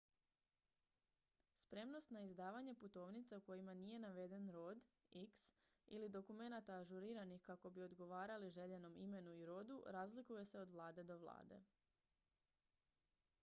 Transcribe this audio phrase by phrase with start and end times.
[1.63, 4.81] spremnost na izdavanje putovnica u kojima nije naveden rod
[5.11, 5.53] x
[5.87, 11.17] ili dokumenata ažuriranih kako bi odgovarali željenom imenu i rodu razlikuje se od vlade do
[11.17, 11.63] vlade